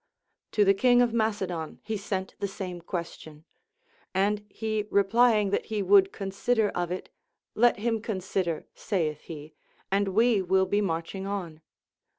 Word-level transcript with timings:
To 0.53 0.65
the 0.65 0.73
king 0.73 0.99
of 1.03 1.13
Macedon 1.13 1.77
he 1.83 1.95
sent 1.95 2.33
the 2.39 2.47
same 2.47 2.81
question; 2.81 3.45
and 4.15 4.43
he 4.49 4.85
replying 4.89 5.51
that 5.51 5.65
he 5.67 5.83
would 5.83 6.11
consider 6.11 6.69
of 6.69 6.89
it. 6.89 7.09
Let 7.53 7.77
him 7.77 8.01
consider, 8.01 8.65
saith 8.73 9.19
he, 9.25 9.53
and 9.91 10.07
we 10.15 10.41
will 10.41 10.65
be 10.65 10.81
marching 10.81 11.27
on. 11.27 11.61